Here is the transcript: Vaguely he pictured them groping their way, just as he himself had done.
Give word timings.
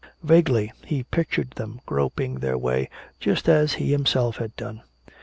Vaguely 0.23 0.71
he 0.83 1.03
pictured 1.03 1.51
them 1.51 1.79
groping 1.85 2.39
their 2.39 2.57
way, 2.57 2.89
just 3.19 3.47
as 3.47 3.73
he 3.73 3.91
himself 3.91 4.37
had 4.37 4.55
done. 4.55 4.81